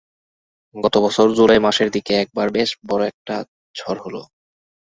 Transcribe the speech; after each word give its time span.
গত 0.75 0.95
বছর 0.97 1.27
জুলাই 1.37 1.59
মাসের 1.59 1.89
দিকে 1.91 2.13
একবার 2.23 2.47
বেশ 2.51 2.69
বড় 2.89 3.03
একটা 3.11 3.35
ঝড় 3.75 3.99
হলো। 4.05 4.21